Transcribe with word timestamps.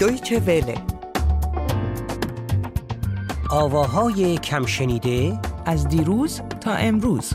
دویچه 0.00 0.38
وله 0.38 0.74
آواهای 3.50 4.38
کم 4.38 4.66
شنیده 4.66 5.38
از 5.66 5.88
دیروز 5.88 6.40
تا 6.60 6.72
امروز. 6.72 7.32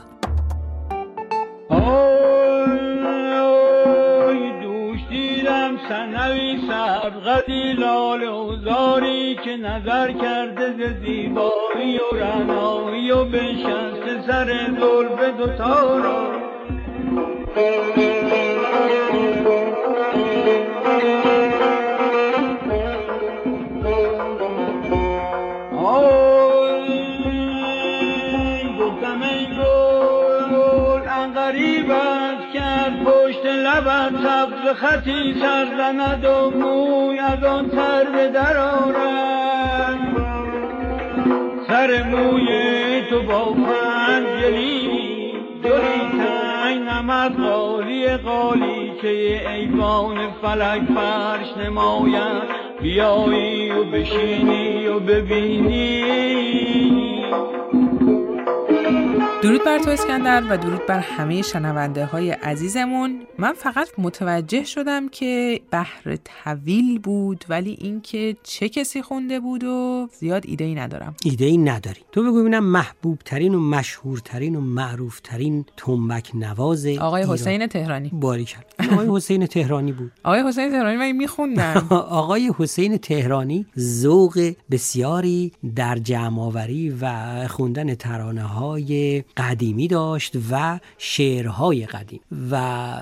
آی 1.69 1.81
دوش 4.61 4.99
دیدم 5.09 5.77
سنوی 5.89 6.57
سبقتی 6.69 7.73
لال 7.73 8.23
اوزاری 8.23 9.35
که 9.43 9.57
نظر 9.57 10.11
کرده 10.11 10.73
ز 10.73 11.05
زیبایی 11.05 11.97
و 11.97 12.15
رنایی 12.15 13.11
و 13.11 13.25
بنشسته 13.25 14.27
سر 14.27 14.67
زلف 14.79 15.37
دوتا 15.37 15.97
را. 15.97 16.35
سبز 34.65 34.75
خطی 34.75 35.35
سر 35.41 35.65
زند 35.77 36.25
و 36.25 36.49
موی 36.49 37.19
از 37.19 37.43
آن 37.43 37.69
تر 37.69 38.03
به 38.03 38.27
در 38.27 38.57
آرد. 38.57 39.99
سر 41.67 42.03
موی 42.03 43.01
تو 43.09 43.21
با 43.21 43.45
پنجلی 43.45 44.89
جلی 45.63 46.09
تنگ 46.11 46.81
نمد 46.89 47.35
قالی 47.39 48.17
قالی 48.17 48.91
که 49.01 49.49
ایوان 49.51 50.17
فلک 50.41 50.81
فرش 50.95 51.65
نماید. 51.65 52.65
بیایی 52.81 53.71
و 53.71 53.83
بشینی 53.83 54.87
و 54.87 54.99
ببینی. 54.99 56.05
درود 59.45 59.63
بر 59.65 59.79
تو 59.79 59.89
اسکندر 59.89 60.43
و 60.49 60.57
درود 60.57 60.85
بر 60.85 60.99
همه 60.99 61.41
شنونده 61.41 62.05
های 62.05 62.31
عزیزمون. 62.31 63.21
من 63.37 63.53
فقط 63.53 63.87
متوجه 63.97 64.63
شدم 64.63 65.09
که 65.09 65.61
بحر 65.71 66.15
طویل 66.15 66.99
بود 66.99 67.45
ولی 67.49 67.77
اینکه 67.81 68.35
چه 68.43 68.69
کسی 68.69 69.01
خونده 69.01 69.39
بود 69.39 69.63
و 69.63 70.07
زیاد 70.19 70.43
ایده 70.45 70.65
ای 70.65 70.75
ندارم. 70.75 71.15
ایده 71.25 71.45
ای 71.45 71.57
نداری 71.57 71.99
تو 72.11 72.23
بگو 72.23 72.39
ببینم 72.39 72.63
محبوب 72.63 73.19
ترین 73.25 73.55
و 73.55 73.59
مشهور 73.59 74.19
ترین 74.19 74.55
و 74.55 74.61
معروف 74.61 75.19
ترین 75.19 75.65
تنبک 75.77 76.31
نواز 76.33 76.85
آقای 76.85 77.21
ایران. 77.21 77.37
حسین 77.37 77.67
تهرانی. 77.67 78.09
باری 78.13 78.45
کرد 78.45 78.75
آقای 78.91 79.07
حسین 79.11 79.45
تهرانی 79.45 79.91
بود. 79.91 80.11
آقای 80.23 80.43
حسین 80.47 80.69
تهرانی 80.69 80.97
من 80.97 81.11
میخوندم. 81.11 81.87
آقای 82.21 82.51
حسین 82.57 82.97
تهرانی 82.97 83.65
ذوق 83.79 84.53
بسیاری 84.71 85.51
در 85.75 85.97
جمعآوری 85.97 86.89
و 87.01 87.07
خوندن 87.47 87.95
ترانه 87.95 88.43
های 88.43 89.23
قدیمی 89.37 89.87
داشت 89.87 90.33
و 90.51 90.79
شعرهای 90.97 91.85
قدیم. 91.85 92.19
و 92.51 92.95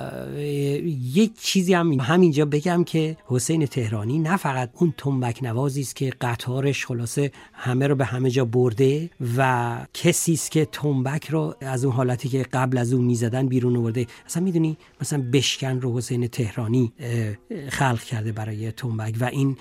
یک 1.13 1.39
چیزی 1.41 1.73
هم 1.73 1.91
همینجا 1.91 2.45
بگم 2.45 2.83
که 2.83 3.17
حسین 3.25 3.65
تهرانی 3.65 4.19
نه 4.19 4.37
فقط 4.37 4.69
اون 4.73 4.93
تنبک 4.97 5.43
نوازی 5.43 5.81
است 5.81 5.95
که 5.95 6.09
قطارش 6.21 6.85
خلاصه 6.85 7.31
همه 7.53 7.87
رو 7.87 7.95
به 7.95 8.05
همه 8.05 8.29
جا 8.29 8.45
برده 8.45 9.09
و 9.37 9.77
کسی 9.93 10.33
است 10.33 10.51
که 10.51 10.65
تنبک 10.71 11.29
رو 11.29 11.55
از 11.61 11.85
اون 11.85 11.93
حالتی 11.93 12.29
که 12.29 12.43
قبل 12.53 12.77
از 12.77 12.93
اون 12.93 13.03
می‌زدن 13.05 13.47
بیرون 13.47 13.77
آورده. 13.77 14.07
اصلا 14.25 14.43
می‌دونی 14.43 14.77
مثلا 15.01 15.23
بشکن 15.33 15.81
رو 15.81 15.97
حسین 15.97 16.27
تهرانی 16.27 16.93
خلق 17.69 18.03
کرده 18.03 18.31
برای 18.31 18.71
تنبک 18.71 19.15
و 19.19 19.25
این 19.25 19.57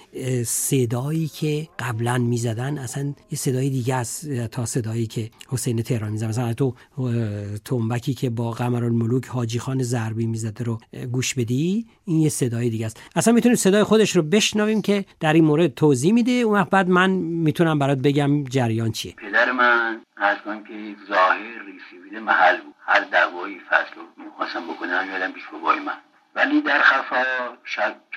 صدایی 0.47 1.29
که 1.29 1.69
قبلا 1.79 2.19
می‌زدن 2.19 2.79
اصلا 2.79 3.14
یه 3.31 3.39
صدای 3.39 3.70
دیگه 3.70 3.95
است 3.95 4.30
تا 4.45 4.67
صدایی 4.67 5.07
که 5.07 5.30
حسین 5.48 5.83
تهرانی 5.83 6.13
می‌زد. 6.13 6.25
مثلا 6.25 6.52
تو 6.52 6.74
اه، 6.98 7.58
تنبکی 7.58 8.14
که 8.14 8.30
با 8.30 8.51
قمرالملوک 8.51 9.27
حاجی 9.27 9.58
خان 9.58 9.83
ضربی 9.83 10.27
می‌زده 10.27 10.64
رو 10.64 10.79
گوش 11.13 11.35
بدی؟ 11.35 11.86
این 12.05 12.20
یه 12.20 12.29
صدای 12.29 12.70
دیگه 12.70 12.86
است. 12.86 13.01
اصلا 13.17 13.35
می‌تونیم 13.35 13.57
صدای 13.57 13.83
خودش 13.83 14.17
رو 14.17 14.23
بشنویم 14.23 14.83
که 14.83 15.05
در 15.20 15.33
این 15.33 15.45
مورد 15.45 15.74
توضیح 15.74 16.13
میده. 16.13 16.33
اون 16.33 16.55
وقت 16.55 16.70
بعد 16.70 16.89
من 16.89 17.11
می‌تونم 17.11 17.79
برات 17.79 17.98
بگم 17.98 18.45
جریان 18.45 18.92
چیه. 18.92 19.13
پدر 19.13 19.52
من 19.52 20.01
از 20.17 20.36
که 20.45 20.96
ظاهر 21.08 21.63
ریسیویده 21.67 22.20
محل 22.20 22.57
بود. 22.57 22.74
هر 22.86 23.05
دعوایی 23.05 23.58
فصل 23.70 23.95
رو 23.96 24.24
می‌خواستم 24.24 24.61
بکنم 24.61 25.07
یادم 25.13 25.33
پیش 25.33 25.42
بابای 25.52 25.80
من. 25.80 25.98
ولی 26.34 26.61
در 26.61 26.80
خفا 26.80 27.24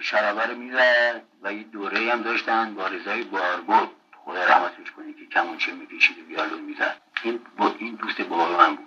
شرابه 0.01 0.45
رو 0.45 0.57
می‌زد 0.57 1.21
و 1.43 1.53
یه 1.53 1.63
دوره 1.63 2.11
هم 2.11 2.21
داشتن 2.21 2.75
با 2.75 2.87
رضای 2.87 3.23
باربود. 3.23 3.89
خدا 4.25 4.43
رحمتش 4.45 4.91
کنه 4.91 5.13
که 5.13 5.25
کمونچه 5.25 5.71
می‌کشید 5.73 6.19
و 6.19 6.27
ویالون 6.29 6.61
می‌زد. 6.61 6.97
این 7.23 7.39
با 7.57 7.75
این 7.79 7.95
دوست 7.95 8.21
بابای 8.21 8.55
من 8.55 8.75
بود. 8.75 8.85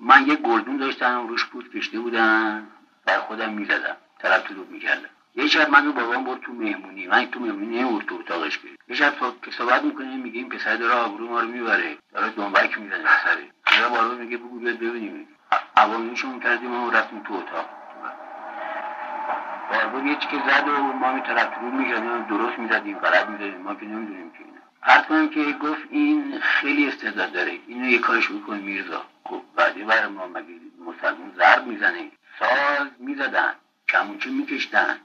من 0.00 0.26
یه 0.26 0.36
گلدون 0.36 0.76
داشتم 0.76 1.26
روش 1.26 1.44
بود 1.44 1.70
کشته 1.76 2.00
بودن 2.00 2.66
بر 3.06 3.18
خودم 3.18 3.52
می‌زدم. 3.52 3.96
طرف 4.18 4.42
تو 4.42 4.54
می‌کردم. 4.70 5.08
یه 5.36 5.46
شب 5.46 5.70
منو 5.70 5.92
بابام 5.92 6.24
برد 6.24 6.40
تو 6.40 6.52
مهمونی. 6.52 7.06
من 7.06 7.26
تو 7.26 7.40
مهمونی 7.40 7.82
نمی‌برد 7.82 8.06
تو 8.06 8.14
اتاقش 8.14 8.58
بریم. 8.58 8.76
یه 8.88 8.96
شب 8.96 9.14
که 9.42 9.50
صحبت 9.50 9.82
می‌کنیم 9.82 10.20
میگه 10.20 10.38
این 10.38 10.48
پسر 10.48 10.76
داره 10.76 10.94
آبرو 10.94 11.28
ما 11.28 11.40
رو 11.40 11.48
می‌بره. 11.48 11.98
داره 12.12 12.30
دنبک 12.30 12.78
می‌زنه 12.78 13.04
پسره. 13.04 13.50
داره 13.66 13.88
بارو 13.88 14.18
میگه 14.18 14.36
بگو 14.36 14.58
بیاد 14.58 14.76
ببینیم. 14.76 15.28
عوامشون 15.76 16.40
کردیم 16.40 16.74
و 16.74 16.90
رفتیم 16.90 17.22
تو 17.22 17.34
اتاق. 17.34 17.83
باربور 19.74 20.06
یه 20.06 20.14
چیکه 20.14 20.36
زد 20.36 20.68
و 20.68 20.82
ما 20.82 21.12
می 21.12 21.20
طرف 21.20 21.58
می‌زدیم 21.58 22.22
درست 22.22 22.58
می‌زدیم 22.58 22.98
غلط 22.98 23.28
می‌زدیم 23.28 23.60
ما 23.60 23.74
که 23.74 23.86
نمی‌دونیم 23.86 24.30
که 24.30 24.38
اینه 24.38 24.58
عرض 24.82 25.06
کنم 25.06 25.28
که 25.28 25.52
گفت 25.52 25.82
این 25.90 26.40
خیلی 26.40 26.88
استعداد 26.88 27.32
داره. 27.32 27.58
اینو 27.66 27.88
یه 27.88 27.98
کارش 27.98 28.28
بکن 28.30 28.58
میرزا. 28.58 29.04
خب 29.24 29.42
بعدی 29.56 29.84
برای 29.84 30.08
ما 30.08 30.26
مگه 30.26 30.54
مسلمون 30.86 31.32
ضرب 31.36 31.66
می‌زنه؟ 31.66 32.10
ساز 32.38 32.88
می‌زدن 32.98 33.54
کمونچه 33.88 34.30
میکشتن. 34.30 35.00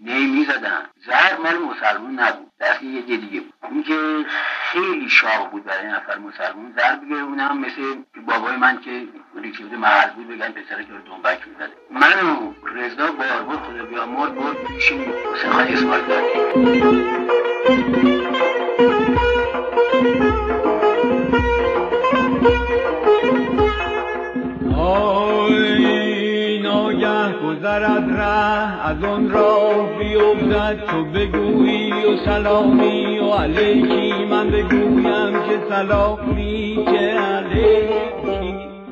نی 0.00 0.26
می‌زدن 0.26 0.82
زر 1.06 1.36
مال 1.36 1.58
مسلمون 1.58 2.20
نبود. 2.20 2.52
دست 2.60 2.82
یه 2.82 3.00
دیگه 3.00 3.40
بود. 3.40 3.52
اون 3.62 3.82
که 3.82 4.26
خیلی 4.72 5.10
شاق 5.10 5.50
بود 5.50 5.64
برای 5.64 5.86
نفر 5.86 6.18
مسلمون 6.18 6.72
زر 6.76 6.96
بگیره 6.96 7.20
اونم 7.20 7.58
مثل 7.58 7.94
بابای 8.26 8.56
من 8.56 8.80
که 8.80 9.08
ریکیوده 9.36 9.76
محل 9.76 10.10
بود 10.10 10.28
بگن 10.28 10.48
پسره 10.48 10.84
که 10.84 10.92
دنبک 11.06 11.48
می‌زده. 11.48 11.72
من 11.90 12.26
و 12.26 12.54
رضا 12.74 13.12
باربود 13.12 13.60
خدا 13.60 13.84
بیامرد 13.84 14.34
برد 14.34 14.56
پیش 14.64 14.92
حسین 14.92 15.50
خان 15.50 15.66
اسماعیل 15.66 16.04
گذرد 27.76 28.10
ره 28.10 28.86
از 28.86 29.04
آن 29.04 29.30
راه 29.30 29.98
بیفتد 29.98 30.86
تو 30.90 31.04
بگویی 31.04 31.92
و 31.92 32.24
سلامی 32.24 33.18
و 33.18 33.30
علیکی. 33.30 34.24
من 34.24 34.50
بگویم 34.50 35.32
که 35.32 35.60
سلامی 35.68 36.84
که 36.86 37.16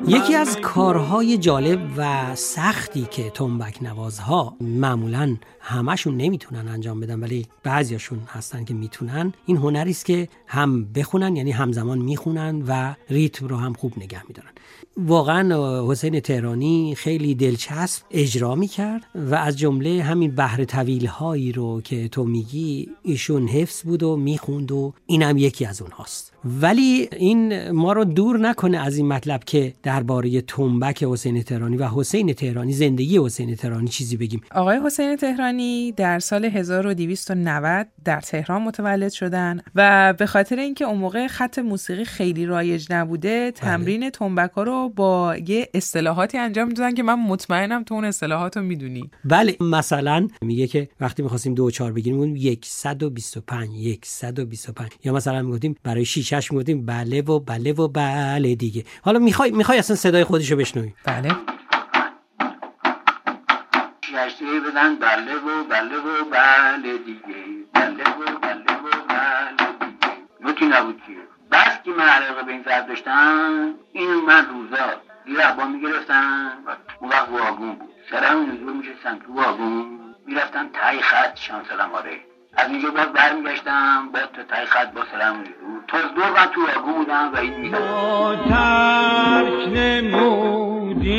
یکی 0.07 0.35
از 0.35 0.59
کارهای 0.61 1.37
جالب 1.37 1.79
و 1.97 2.35
سختی 2.35 3.07
که 3.11 3.29
تنبک 3.29 3.83
نوازها 3.83 4.55
معمولا 4.61 5.35
همشون 5.59 6.17
نمی‌تونن 6.17 6.67
انجام 6.67 6.99
بدن 6.99 7.19
ولی 7.19 7.45
بعضیاشون 7.63 8.19
هستن 8.27 8.65
که 8.65 8.73
می‌تونن 8.73 9.33
این 9.45 9.57
هنری 9.57 9.91
است 9.91 10.05
که 10.05 10.27
هم 10.47 10.93
بخونن 10.93 11.35
یعنی 11.35 11.51
همزمان 11.51 11.97
می‌خونن 11.97 12.63
و 12.67 12.93
ریتم 13.09 13.47
رو 13.47 13.57
هم 13.57 13.73
خوب 13.73 13.93
نگه 13.97 14.21
میدارن. 14.27 14.51
واقعا 14.97 15.85
حسین 15.91 16.19
تهرانی 16.19 16.95
خیلی 16.97 17.35
دلچسب 17.35 18.03
اجرا 18.11 18.55
می‌کرد 18.55 19.03
و 19.15 19.35
از 19.35 19.57
جمله 19.57 20.03
همین 20.03 20.31
بحر 20.31 20.63
طویل 20.63 21.05
هایی 21.05 21.51
رو 21.51 21.81
که 21.81 22.07
تو 22.07 22.23
میگی 22.23 22.89
ایشون 23.03 23.47
حفظ 23.47 23.83
بود 23.83 24.03
و 24.03 24.15
می‌خوند 24.15 24.71
و 24.71 24.93
اینم 25.05 25.37
یکی 25.37 25.65
از 25.65 25.81
اونهاست. 25.81 26.31
ولی 26.61 27.09
این 27.17 27.71
ما 27.71 27.93
رو 27.93 28.05
دور 28.05 28.39
نکنه 28.39 28.77
از 28.77 28.97
این 28.97 29.07
مطلب 29.07 29.43
که 29.43 29.73
درباره 29.83 30.41
تنبک 30.41 31.03
حسین 31.03 31.43
تهرانی 31.43 31.77
و 31.77 31.87
حسین 31.87 32.33
تهرانی 32.33 32.73
زندگی 32.73 33.19
حسین 33.19 33.55
تهرانی 33.55 33.87
چیزی 33.87 34.17
بگیم. 34.17 34.41
آقای 34.51 34.79
حسین 34.85 35.15
تهرانی 35.15 35.91
در 35.91 36.19
سال 36.19 36.45
1290 36.45 37.87
در 38.05 38.21
تهران 38.21 38.61
متولد 38.61 39.11
شدن 39.11 39.61
و 39.75 40.13
به 40.13 40.25
خاطر 40.25 40.59
اینکه 40.59 40.85
اون 40.85 40.97
موقع 40.97 41.27
خط 41.27 41.59
موسیقی 41.59 42.05
خیلی 42.05 42.45
رایج 42.45 42.87
نبوده 42.89 43.51
تمرین 43.51 44.09
تنبک 44.09 44.51
ها 44.51 44.63
رو 44.63 44.84
با 44.89 45.35
یه 45.47 45.69
اصطلاحاتی 45.73 46.37
انجام 46.37 46.67
می‌دادن 46.67 46.93
که 46.93 47.03
من 47.03 47.19
مطمئنم 47.19 47.83
تو 47.83 47.93
اون 47.93 48.05
اصطلاحات 48.05 48.57
رو 48.57 48.63
می‌دونی. 48.63 49.09
بله 49.25 49.57
مثلا 49.59 50.27
میگه 50.41 50.67
که 50.67 50.89
وقتی 50.99 51.23
می‌خواستیم 51.23 51.53
دو 51.53 51.65
و 51.65 51.71
چهار 51.71 51.91
بگیریم 51.91 52.19
میگیم 52.19 52.59
125 52.63 53.97
125 54.03 54.91
یا 55.03 55.13
مثلا 55.13 55.41
می‌گفتیم 55.41 55.75
برای 55.83 56.05
شیشش 56.05 56.51
می‌گفتیم 56.51 56.85
بله 56.85 57.21
و 57.21 57.39
بله 57.39 57.73
و 57.73 57.87
بله 57.87 58.55
دیگه. 58.55 58.83
حالا 59.01 59.19
می‌خوای 59.19 59.51
می‌خوای 59.51 59.77
اصلا 59.77 59.95
صدای 59.95 60.23
خودش 60.23 60.51
رو 60.51 60.57
بشنویم 60.57 60.95
بله 61.05 61.29
بدن 64.75 64.95
بله 64.95 65.35
و 65.35 65.63
بله 65.69 65.97
و 65.97 66.25
بله 66.31 66.97
دیگه. 66.97 67.19
بله 67.73 67.91
و 67.93 68.39
بله 68.41 68.77
و 68.77 68.89
بله 69.09 69.67
دیگه. 69.79 70.13
نوتی 70.41 70.65
نبود 70.65 71.01
که 71.55 71.69
بس 71.69 71.83
که 71.83 71.91
من 71.91 72.03
علاقه 72.03 72.43
به 72.43 72.51
این 72.51 72.63
ضرب 72.63 72.87
داشتم 72.87 73.73
این 73.93 74.13
من 74.15 74.45
روزا 74.49 74.85
یه 75.27 75.55
با 75.57 75.65
می‌گرفتن 75.65 76.51
اون 76.99 77.09
وقت 77.09 77.29
واگون 77.29 77.75
بود. 77.75 77.89
سرم 78.11 78.41
نزور 78.41 78.73
میشستم 78.73 79.19
تو 79.25 79.33
واگون 79.33 79.99
می‌رفتم 80.25 80.69
تای 80.73 81.01
خط 81.01 81.35
شانسلم 81.35 81.91
آره. 81.93 82.19
از 82.57 82.69
اینجا 82.69 82.91
باز 82.91 83.05
برمیگشتم 83.05 84.09
باید 84.13 84.31
تا 84.31 84.43
تای 84.43 84.65
خط 84.65 84.91
با 84.93 85.01
سلام 85.11 85.39
نزور 85.39 85.83
تا 85.87 86.01
دور 86.01 86.29
من 86.29 86.45
تو 86.45 86.61
واگون 86.61 86.93
بودم 86.93 87.31
و 87.33 87.37
این 87.37 87.55
میگم 87.55 87.77
ترک 88.49 89.67
نمودی 89.73 91.15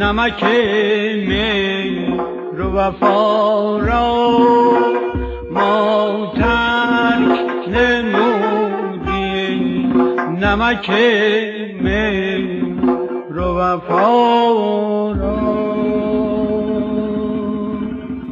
نمک 0.00 0.44
می 1.28 2.18
رو 2.52 2.72
وفا 2.72 3.78
را 3.78 5.03
نمک 10.54 10.90
می 11.80 12.60
رو 13.30 13.58
وفا 13.58 15.23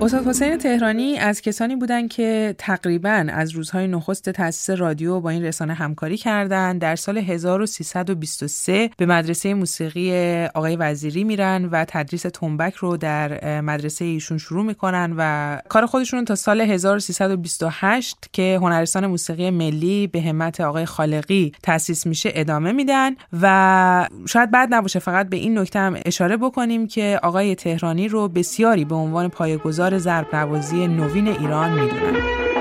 استاد 0.02 0.26
حسین 0.26 0.58
تهرانی 0.58 1.18
از 1.18 1.40
کسانی 1.40 1.76
بودند 1.76 2.10
که 2.10 2.54
تقریبا 2.58 3.26
از 3.28 3.50
روزهای 3.50 3.88
نخست 3.88 4.30
تاسیس 4.30 4.70
رادیو 4.70 5.20
با 5.20 5.30
این 5.30 5.44
رسانه 5.44 5.74
همکاری 5.74 6.16
کردند. 6.16 6.80
در 6.80 6.96
سال 6.96 7.18
1323 7.18 8.90
به 8.96 9.06
مدرسه 9.06 9.54
موسیقی 9.54 10.12
آقای 10.54 10.76
وزیری 10.76 11.24
میرن 11.24 11.64
و 11.64 11.84
تدریس 11.88 12.22
تنبک 12.22 12.74
رو 12.74 12.96
در 12.96 13.60
مدرسه 13.60 14.04
ایشون 14.04 14.38
شروع 14.38 14.64
می‌کنن 14.64 15.14
و 15.18 15.58
کار 15.68 15.86
خودشون 15.86 16.24
تا 16.24 16.34
سال 16.34 16.60
1328 16.60 18.16
که 18.32 18.58
هنرستان 18.62 19.06
موسیقی 19.06 19.50
ملی 19.50 20.06
به 20.06 20.20
همت 20.20 20.60
آقای 20.60 20.84
خالقی 20.84 21.52
تأسیس 21.62 22.06
میشه 22.06 22.32
ادامه 22.34 22.72
میدن 22.72 23.10
و 23.42 24.08
شاید 24.28 24.50
بعد 24.50 24.74
نباشه 24.74 24.98
فقط 24.98 25.28
به 25.28 25.36
این 25.36 25.58
نکته 25.58 25.78
هم 25.78 25.96
اشاره 26.06 26.36
بکنیم 26.36 26.86
که 26.86 27.20
آقای 27.22 27.54
تهرانی 27.54 28.08
رو 28.08 28.28
بسیاری 28.28 28.84
به 28.84 28.94
عنوان 28.94 29.28
پایه‌گذار 29.28 29.91
ضرب 29.98 30.36
نوازی 30.36 30.86
نوین 30.86 31.28
ایران 31.28 31.72
می‌دونن. 31.72 32.51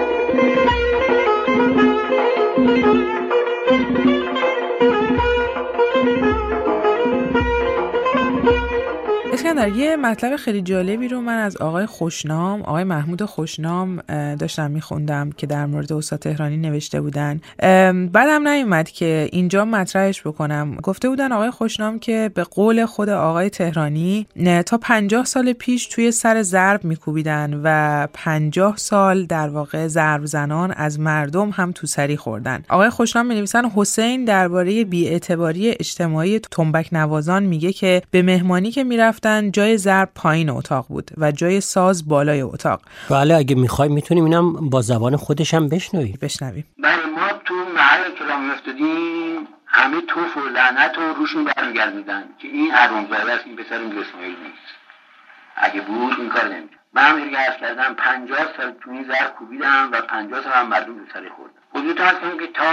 اسکندر 9.52 9.78
یه 9.78 9.96
مطلب 9.96 10.36
خیلی 10.36 10.62
جالبی 10.62 11.08
رو 11.08 11.22
من 11.22 11.38
از 11.38 11.58
آقای 11.58 11.86
خوشنام 11.86 12.62
آقای 12.62 12.84
محمود 12.84 13.26
خوشنام 13.26 14.02
داشتم 14.36 14.72
میخوندم 14.72 15.30
که 15.32 15.48
در 15.48 15.66
مورد 15.66 15.94
استاد 15.94 16.20
تهرانی 16.20 16.58
نوشته 16.58 17.02
بودن. 17.02 17.42
بعدم 18.12 18.48
نیومد 18.48 18.90
که 18.90 19.30
اینجا 19.32 19.66
مطرحش 19.66 20.22
بکنم. 20.22 20.76
گفته 20.84 21.10
بودن 21.10 21.32
آقای 21.32 21.52
خوشنام 21.52 22.00
که 22.00 22.32
به 22.34 22.44
قول 22.44 22.86
خود 22.86 23.10
آقای 23.10 23.50
تهرانی 23.50 24.28
تا 24.66 24.78
پنجاه 24.78 25.26
سال 25.26 25.54
پیش 25.54 25.88
توی 25.88 26.12
سر 26.12 26.42
ضرب 26.42 26.84
میکوبیدن 26.84 27.62
و 27.64 28.08
پنجاه 28.14 28.78
سال 28.78 29.26
در 29.26 29.50
واقع 29.50 29.88
ضرب 29.88 30.26
زنان 30.26 30.72
از 30.72 31.00
مردم 31.00 31.50
هم 31.50 31.72
تو 31.72 31.88
سری 31.88 32.18
خوردن. 32.18 32.64
آقای 32.70 32.90
خوشنام 32.90 33.26
می 33.26 33.36
نویسن 33.36 33.66
حسین 33.66 34.26
درباره 34.26 34.84
بیاعتباری 34.84 35.70
اجتماعی 35.70 36.40
تنبک 36.40 36.90
نوازان 36.92 37.44
میگه 37.44 37.74
که 37.74 38.02
به 38.12 38.22
مهمانی 38.22 38.72
که 38.72 38.84
می‌رفت 39.42 39.54
جای 39.54 39.78
ضرب 39.78 40.10
پایین 40.16 40.50
اتاق 40.50 40.86
بود 40.88 41.12
و 41.18 41.32
جای 41.32 41.62
ساز 41.62 42.08
بالای 42.08 42.42
اتاق. 42.42 42.82
بله 43.10 43.36
اگه 43.36 43.56
می‌خوای 43.56 43.90
می‌تونیم 43.90 44.24
اینم 44.24 44.70
با 44.70 44.82
زبان 44.82 45.16
خودش 45.16 45.54
هم 45.54 45.70
بشنویم 45.70 46.18
بشنویم. 46.22 46.66
بله 46.84 47.06
ما 47.06 47.28
تو 47.46 47.54
محل 47.76 48.12
که 48.18 48.24
را 48.24 48.38
میافتادیم. 48.38 49.48
همه 49.66 50.02
توف 50.08 50.38
و 50.38 50.40
لعنت 50.40 50.98
رو 50.98 51.14
روشون 51.14 51.46
برمیگردیدن 51.46 52.24
که 52.42 52.48
این 52.48 52.72
حرومزاده 52.72 53.32
است 53.32 53.46
این 53.46 53.56
پسر 53.56 53.76
اسماعیل 53.76 54.36
نیست. 54.44 54.72
اگه 55.56 55.82
بود 55.82 56.14
این 56.20 56.30
کار 56.30 56.44
نمیده 56.44 56.81
من 56.94 57.02
هم 57.02 57.22
ارگه 57.22 57.58
کردم 57.62 57.94
پنجاه 57.94 58.58
سال 58.58 58.72
تو 58.72 58.92
این 58.92 59.04
زر 59.04 59.28
کوبیدم 59.28 59.90
و 59.92 60.02
پنجاه 60.02 60.42
سال 60.44 60.54
هم 60.54 60.68
مردم 60.68 61.00
رو 61.00 61.06
سری 61.14 61.30
خوردم. 61.30 61.54
حضورت 61.74 62.02
هست 62.02 62.20
کنم 62.20 62.38
که 62.38 62.48
تا 62.48 62.64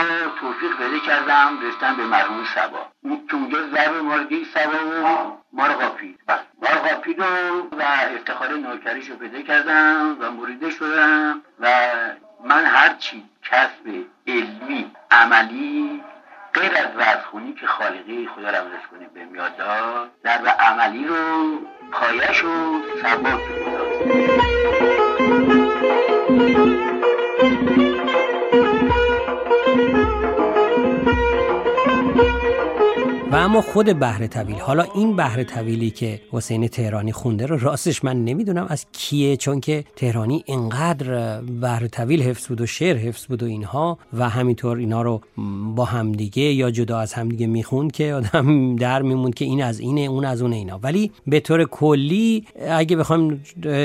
توفیق 0.40 0.76
پیدا 0.78 0.98
کردم 0.98 1.58
رستم 1.62 1.96
به 1.96 2.04
مرحوم 2.04 2.44
سبا. 2.54 2.86
اون 3.02 3.26
که 3.26 3.34
اونجا 3.34 3.66
ضرب 3.66 3.94
ما 3.94 4.16
رو 4.16 4.24
دید 4.24 4.46
سبا 4.54 4.86
و 4.86 5.40
ما 5.52 5.66
رو 5.66 5.72
قاپید 5.72 6.18
ما 6.62 6.68
رو 6.68 6.88
قاپید 6.88 7.18
و, 7.18 7.24
و 7.72 7.82
افتخار 8.16 8.52
نوکریش 8.52 9.10
رو 9.10 9.16
پیدا 9.16 9.42
کردم 9.42 10.16
و 10.20 10.30
مریده 10.30 10.70
شدم 10.70 11.42
و 11.60 11.90
من 12.44 12.64
هرچی 12.64 13.24
کسب 13.42 14.04
علمی 14.26 14.90
عملی 15.10 16.02
غیر 16.58 16.72
از 16.72 16.88
وزخونی 16.96 17.52
که 17.52 17.66
خالقی 17.66 18.28
خدا 18.36 18.50
رمزش 18.50 18.86
کنه 18.90 19.08
به 19.14 19.24
میاد 19.24 19.56
در 20.22 20.46
عملی 20.46 21.04
رو 21.04 21.16
پایش 21.92 22.44
و 22.44 22.80
ثبات 23.02 23.40
اما 33.48 33.62
خود 33.62 33.98
بهره 33.98 34.28
طویل. 34.28 34.56
حالا 34.56 34.82
این 34.94 35.16
بهره 35.16 35.44
طویلی 35.44 35.90
که 35.90 36.20
حسین 36.30 36.68
تهرانی 36.68 37.12
خونده 37.12 37.46
رو 37.46 37.58
راستش 37.58 38.04
من 38.04 38.24
نمی‌دونم 38.24 38.66
از 38.68 38.86
کیه 38.92 39.36
چون 39.36 39.60
که 39.60 39.84
تهرانی 39.96 40.44
انقدر 40.48 41.40
بهره 41.40 41.88
طویل 41.88 42.22
حفظ 42.22 42.46
بود 42.46 42.60
و 42.60 42.66
شعر 42.66 42.96
حفظ 42.96 43.26
بود 43.26 43.42
و 43.42 43.46
اینها 43.46 43.98
و 44.12 44.28
همینطور 44.28 44.76
اینا 44.76 45.02
رو 45.02 45.20
با 45.74 45.84
همدیگه 45.84 46.42
یا 46.42 46.70
جدا 46.70 46.98
از 46.98 47.12
همدیگه 47.12 47.46
می‌خوند 47.46 47.92
که 47.92 48.14
آدم 48.14 48.76
در 48.84 49.02
میموند 49.02 49.34
که 49.34 49.44
این 49.44 49.62
از 49.62 49.80
اینه 49.80 50.00
اون 50.00 50.24
از 50.24 50.42
اون 50.42 50.52
اینا. 50.52 50.78
ولی 50.82 51.12
به 51.26 51.40
طور 51.40 51.64
کلی 51.64 52.44
اگه 52.68 52.96
بخوایم 52.96 53.44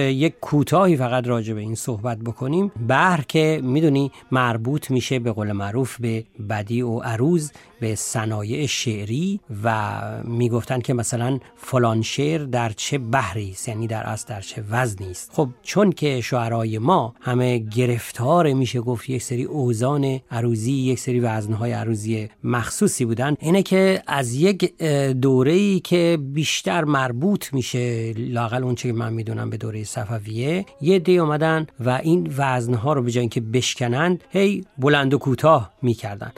یک 0.10 0.34
کوتاهی 0.42 0.98
فقط 0.98 1.28
راجع 1.28 1.54
به 1.54 1.62
این 1.62 1.76
صحبت 1.76 2.18
بکنیم 2.18 2.72
بهر 2.88 3.22
که 3.28 3.62
می‌دونی 3.64 4.12
مربوط 4.32 4.92
میشه 4.92 5.20
به 5.20 5.32
قول 5.32 5.52
معروف 5.52 6.02
به 6.02 6.24
بدی 6.50 6.82
و 6.82 7.00
عروض 7.00 7.52
به 7.80 7.96
صنایع 7.96 8.66
شعری 8.66 9.40
و 9.64 10.02
می‌گفتن 10.24 10.80
که 10.80 10.94
مثلا 10.94 11.40
فلان 11.56 12.02
شعر 12.02 12.44
در 12.44 12.70
چه 12.70 12.98
بحری 12.98 13.52
است 13.52 13.68
یعنی 13.68 13.88
در 13.88 14.04
اصل 14.04 14.28
در 14.30 14.42
چه 14.42 14.64
وزنی 14.72 15.12
است. 15.12 15.32
خب 15.34 15.50
چون 15.64 15.92
که 15.92 16.22
شعرای 16.22 16.78
ما 16.78 17.14
همه 17.22 17.58
گرفتار 17.58 18.54
میشه 18.54 18.82
گفت 18.82 19.10
یک 19.10 19.24
سری 19.24 19.44
اوزان 19.44 20.20
عروضی 20.32 20.72
یک 20.72 21.00
سری 21.00 21.20
وزنهای 21.20 21.72
عروضی 21.72 22.30
مخصوصی 22.44 23.06
بودن 23.06 23.36
اینه 23.40 23.64
که 23.64 24.04
از 24.08 24.34
یک 24.36 24.78
دوره 25.22 25.80
که 25.80 26.18
بیشتر 26.22 26.84
مربوط 26.84 27.54
میشه 27.54 28.14
لاقل 28.14 28.64
اون 28.64 28.76
که 28.76 28.94
من 28.94 29.14
می‌دونم 29.14 29.50
به 29.50 29.58
دوره 29.58 29.84
صفویه 29.84 30.66
یه 30.82 31.00
دی 31.00 31.18
اومدن 31.18 31.68
و 31.80 31.90
این 31.90 32.34
وزنها 32.38 32.94
رو 32.94 33.02
به 33.02 33.12
جای 33.12 33.22
اینکه 33.22 33.42
بشکنند 33.42 34.24
هی 34.30 34.66
بلند 34.78 35.14
و 35.14 35.18
کوتاه 35.18 35.72
می‌کردن. 35.82 36.32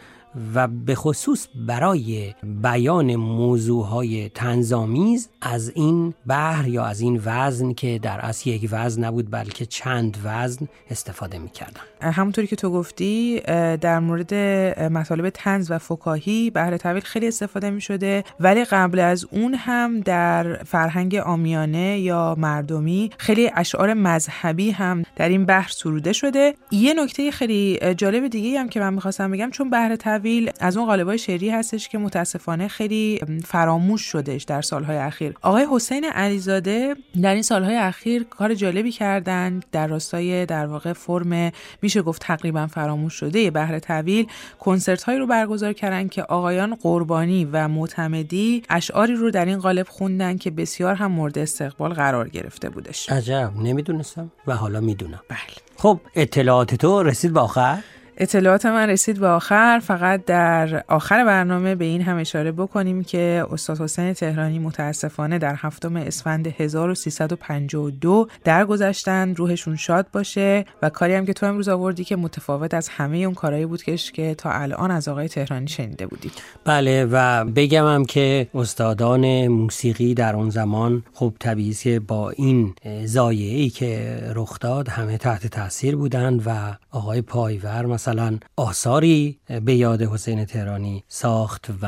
و 0.55 0.67
به 0.67 0.95
خصوص 0.95 1.47
برای 1.67 2.33
بیان 2.43 3.15
موضوعهای 3.15 4.29
تنظامیز 4.29 5.29
از 5.41 5.71
این 5.75 6.13
بحر 6.27 6.67
یا 6.67 6.85
از 6.85 7.01
این 7.01 7.21
وزن 7.25 7.73
که 7.73 7.99
در 8.03 8.19
اصل 8.19 8.49
یک 8.49 8.69
وزن 8.71 9.03
نبود 9.03 9.31
بلکه 9.31 9.65
چند 9.65 10.17
وزن 10.23 10.67
استفاده 10.89 11.39
می‌کردن. 11.39 11.81
همونطوری 12.01 12.47
که 12.47 12.55
تو 12.55 12.69
گفتی 12.69 13.39
در 13.81 13.99
مورد 13.99 14.33
مطالب 14.79 15.29
تنز 15.29 15.71
و 15.71 15.77
فکاهی 15.77 16.49
بهر 16.49 16.77
طویل 16.77 17.03
خیلی 17.03 17.27
استفاده 17.27 17.69
می 17.69 17.81
شده 17.81 18.23
ولی 18.39 18.65
قبل 18.65 18.99
از 18.99 19.25
اون 19.31 19.53
هم 19.53 19.99
در 19.99 20.63
فرهنگ 20.63 21.15
آمیانه 21.15 21.99
یا 21.99 22.35
مردمی 22.37 23.09
خیلی 23.17 23.51
اشعار 23.55 23.93
مذهبی 23.93 24.71
هم 24.71 25.03
در 25.15 25.29
این 25.29 25.45
بحر 25.45 25.69
سروده 25.71 26.13
شده. 26.13 26.53
یه 26.71 26.93
نکته 26.93 27.31
خیلی 27.31 27.79
جالب 27.97 28.27
دیگه 28.27 28.59
هم 28.59 28.69
که 28.69 28.79
من 28.79 28.93
می‌خواستم 28.93 29.31
بگم 29.31 29.49
چون 29.51 29.69
بهر 29.69 29.95
طویل 30.25 30.51
از 30.59 30.77
اون 30.77 30.85
قالبای 30.85 31.17
شعری 31.17 31.49
هستش 31.49 31.89
که 31.89 31.97
متاسفانه 31.97 32.67
خیلی 32.67 33.19
فراموش 33.45 34.01
شدهش 34.01 34.43
در 34.43 34.61
سالهای 34.61 34.97
اخیر. 34.97 35.33
آقای 35.41 35.67
حسین 35.71 36.05
علیزاده 36.05 36.95
در 37.21 37.33
این 37.33 37.41
سالهای 37.41 37.75
اخیر 37.75 38.23
کار 38.23 38.53
جالبی 38.53 38.91
کردن 38.91 39.61
در 39.71 39.87
راستای 39.87 40.45
در 40.45 40.65
واقع 40.65 40.93
فرم 40.93 41.51
میشه 41.81 42.01
گفت 42.01 42.21
تقریبا 42.21 42.67
فراموش 42.67 43.13
شده 43.13 43.51
بهره 43.51 43.79
طویل. 43.79 44.27
کنسرت 44.59 45.03
هایی 45.03 45.19
رو 45.19 45.27
برگزار 45.27 45.73
کردن 45.73 46.07
که 46.07 46.23
آقایان 46.23 46.75
قربانی 46.75 47.45
و 47.51 47.67
معتمدی 47.67 48.63
اشعاری 48.69 49.15
رو 49.15 49.31
در 49.31 49.45
این 49.45 49.59
قالب 49.59 49.87
خوندن 49.89 50.37
که 50.37 50.51
بسیار 50.51 50.95
هم 50.95 51.11
مورد 51.11 51.37
استقبال 51.37 51.93
قرار 51.93 52.29
گرفته 52.29 52.69
بودش. 52.69 53.09
عجب 53.09 53.51
نمی‌دونستم 53.63 54.31
و 54.47 54.55
حالا 54.55 54.79
می‌دونم. 54.79 55.19
بله. 55.29 55.39
خب 55.77 55.99
اطلاعات 56.15 56.75
تو 56.75 57.03
رسید 57.03 57.33
به 57.33 57.39
آخر؟ 57.39 57.77
اطلاعات 58.17 58.65
من 58.65 58.89
رسید 58.89 59.19
به 59.19 59.27
آخر. 59.27 59.79
فقط 59.83 60.25
در 60.25 60.83
آخر 60.87 61.25
برنامه 61.25 61.75
به 61.75 61.85
این 61.85 62.01
هم 62.01 62.17
اشاره 62.17 62.51
بکنیم 62.51 63.03
که 63.03 63.45
استاد 63.51 63.81
حسین 63.81 64.13
تهرانی 64.13 64.59
متاسفانه 64.59 65.37
در 65.37 65.55
هفتم 65.57 65.95
اسفند 65.95 66.47
1352 66.47 68.27
درگذشتن 68.43 69.35
روحشون 69.35 69.75
شاد 69.75 70.07
باشه 70.13 70.65
و 70.81 70.89
کاری 70.89 71.13
هم 71.13 71.25
که 71.25 71.33
تو 71.33 71.45
امروز 71.45 71.69
آوردی 71.69 72.03
که 72.03 72.15
متفاوت 72.15 72.73
از 72.73 72.89
همه 72.89 73.17
اون 73.17 73.33
کارهایی 73.33 73.65
بود 73.65 73.83
که 73.83 74.35
تا 74.35 74.51
الان 74.51 74.91
از 74.91 75.07
آقای 75.07 75.27
تهرانی 75.27 75.67
شنیده 75.67 76.07
بودید. 76.07 76.33
بله 76.65 77.05
و 77.05 77.45
بگم 77.45 77.87
هم 77.87 78.05
که 78.05 78.47
استادان 78.53 79.47
موسیقی 79.47 80.13
در 80.13 80.35
اون 80.35 80.49
زمان 80.49 81.03
خب 81.13 81.33
طبیعی 81.39 81.99
با 81.99 82.29
این 82.29 82.73
زایعی 83.05 83.69
که 83.69 84.19
رخ 84.35 84.59
داد 84.59 84.89
همه 84.89 85.17
تحت 85.17 85.47
تاثیر 85.47 85.95
بودند 85.95 86.43
و 86.45 86.77
آقای 86.91 87.21
پایور 87.21 87.85
مثلا 87.85 88.04
آثاری 88.55 89.39
به 89.65 89.75
یاد 89.75 90.01
حسین 90.01 90.45
تهرانی 90.45 91.03
ساخت 91.07 91.69
و 91.81 91.87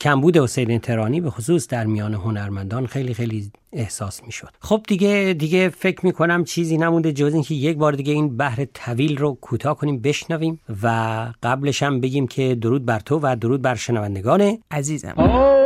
کمبود 0.00 0.36
حسین 0.36 0.78
تهرانی 0.78 1.20
به 1.20 1.30
خصوص 1.30 1.68
در 1.68 1.86
میان 1.86 2.14
هنرمندان 2.14 2.86
خیلی 2.86 3.14
خیلی 3.14 3.52
احساس 3.72 4.24
می 4.24 4.32
شد 4.32 4.48
خب 4.60 4.82
دیگه 4.88 5.34
دیگه 5.38 5.68
فکر 5.68 6.06
می 6.06 6.12
کنم 6.12 6.44
چیزی 6.44 6.76
نمونده 6.76 7.12
جز 7.12 7.34
اینکه 7.34 7.54
یک 7.54 7.76
بار 7.76 7.92
دیگه 7.92 8.12
این 8.12 8.36
بحر 8.36 8.64
طویل 8.64 9.16
رو 9.16 9.38
کوتاه 9.40 9.76
کنیم 9.76 9.98
بشنویم 9.98 10.60
و 10.82 11.26
قبلش 11.42 11.82
هم 11.82 12.00
بگیم 12.00 12.26
که 12.26 12.54
درود 12.54 12.84
بر 12.84 13.00
تو 13.00 13.20
و 13.22 13.36
درود 13.36 13.62
بر 13.62 13.74
شنوندگان 13.74 14.58
عزیزم. 14.70 15.57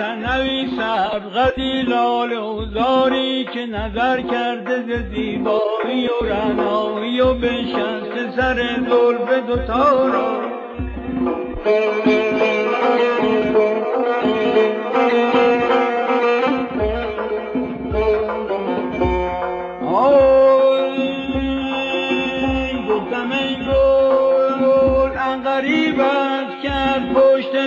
سنوی 0.00 0.68
سبغتی 0.76 1.82
لال 1.82 2.32
اوزاری 2.32 3.44
که 3.44 3.66
نظر 3.66 4.20
کرده 4.20 4.82
ز 4.82 5.14
زیبایی 5.14 6.08
و 6.08 6.24
رنایی 6.24 7.20
و 7.20 7.34
بنشسته 7.34 8.36
سر 8.36 8.54
دلف 8.90 9.46
دوتا 9.46 10.08
را. 10.08 10.40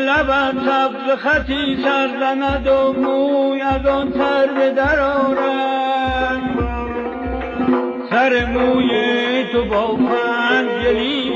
لبت 0.04 0.54
سبز 0.66 1.20
خطی 1.20 1.78
سر 1.84 2.10
زند 2.20 2.68
و 2.68 2.94
موی 2.94 3.62
از 3.62 3.86
آن 3.86 4.12
تر 4.12 4.48
به 4.48 4.70
در 4.70 5.00
سر 8.10 8.46
موی 8.46 8.90
تو 9.52 9.66
با 9.66 9.88
پنجلی 9.88 11.34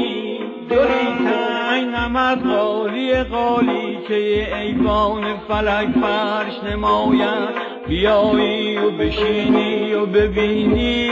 دلی 0.69 1.15
تنگ 1.25 1.95
نمد 1.95 2.47
قالی 2.47 3.23
قالی 3.23 3.97
که 4.07 4.47
ایوان 4.57 5.23
فلک 5.47 5.87
فرش 6.01 6.71
نماید. 6.71 7.67
بیایی 7.87 8.77
و 8.77 8.91
بشینی 8.91 9.93
و 9.93 10.05
ببینی. 10.05 11.07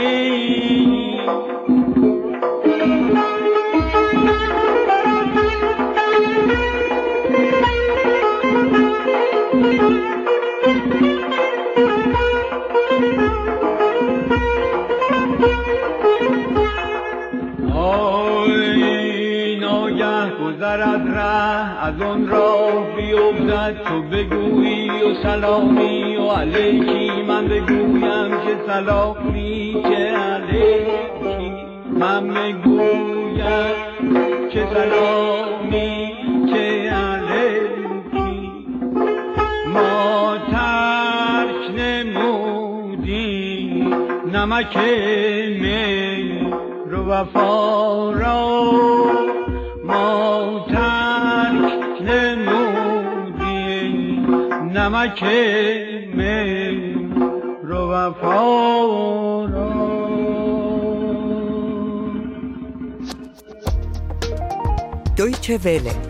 از 21.96 22.02
آن 22.02 22.28
راه 22.28 22.96
بیفتد. 22.96 23.76
تو 23.84 24.02
بگویی 24.02 24.88
و 24.88 25.14
سلامی 25.22 26.16
و 26.16 26.30
علیکی. 26.30 27.22
من 27.22 27.48
بگویم 27.48 28.30
که 28.30 28.56
سلامی 28.66 29.82
که 29.82 29.96
علیکی. 29.96 31.52
من 31.98 32.28
بگویم 32.28 33.38
که 34.50 34.66
سلامی 34.74 36.12
که 36.52 36.90
علیکی. 36.90 38.50
ما 39.74 40.36
ترک 40.50 41.70
نمودی 41.78 43.36
نمک 44.32 44.76
می 45.60 46.50
رو 46.90 47.04
وفا 47.04 48.10
را 48.10 48.46
نمک 54.86 55.22
می 56.14 56.94
رو 57.62 57.90
وفا 57.90 58.46
دویچه 65.16 65.58
وله. 65.64 66.05